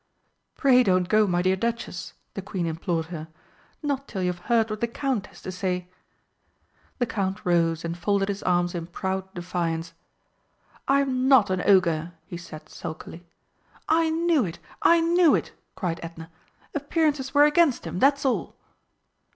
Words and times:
"Pray 0.55 0.81
don't 0.81 1.07
go, 1.07 1.27
my 1.27 1.43
dear 1.43 1.55
Duchess!" 1.55 2.13
the 2.33 2.41
Queen 2.41 2.65
implored 2.65 3.05
her. 3.13 3.27
"Not 3.83 4.07
till 4.07 4.23
you've 4.23 4.39
heard 4.49 4.71
what 4.71 4.81
the 4.81 4.87
Count 4.87 5.27
has 5.27 5.43
to 5.43 5.51
say." 5.51 5.89
The 6.97 7.05
Count 7.05 7.45
rose 7.45 7.85
and 7.85 7.95
folded 7.95 8.27
his 8.27 8.41
arms 8.41 8.73
in 8.73 8.87
proud 8.87 9.31
defiance. 9.35 9.93
"I'm 10.87 11.27
not 11.27 11.51
an 11.51 11.61
Ogre," 11.69 12.13
he 12.25 12.35
said 12.35 12.67
sulkily. 12.67 13.27
"I 13.87 14.09
knew 14.09 14.43
it 14.43 14.57
I 14.81 15.01
knew 15.01 15.35
it!" 15.35 15.53
cried 15.75 15.99
Edna. 16.01 16.31
"Appearances 16.73 17.35
were 17.35 17.45
against 17.45 17.85
him, 17.85 17.99
that's 17.99 18.25
all!" 18.25 18.55